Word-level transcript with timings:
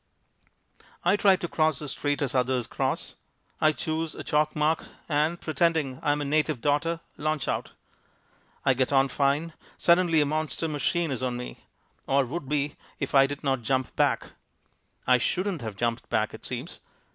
I 1.05 1.15
try 1.15 1.35
to 1.35 1.47
cross 1.47 1.77
the 1.77 1.87
street 1.87 2.23
as 2.23 2.33
others 2.33 2.65
cross. 2.65 3.13
I 3.59 3.71
choose 3.71 4.15
a 4.15 4.23
chalk 4.23 4.55
mark 4.55 4.83
and, 5.07 5.39
pretending 5.39 5.99
I 6.01 6.11
am 6.11 6.21
a 6.21 6.25
native 6.25 6.59
daughter, 6.59 7.01
launch 7.17 7.47
out. 7.47 7.73
I 8.65 8.73
get 8.73 8.91
on 8.91 9.09
fine 9.09 9.53
suddenly 9.77 10.19
a 10.19 10.25
monster 10.25 10.67
machine 10.67 11.11
is 11.11 11.21
on 11.21 11.37
me. 11.37 11.65
Or 12.07 12.25
would 12.25 12.49
be 12.49 12.77
if 12.99 13.13
I 13.13 13.27
did 13.27 13.43
not 13.43 13.61
jump 13.61 13.95
back. 13.95 14.31
I 15.05 15.19
shouldn't 15.19 15.61
have 15.61 15.75
jumped 15.75 16.09
back 16.09 16.33
it 16.33 16.47
seems. 16.47 16.79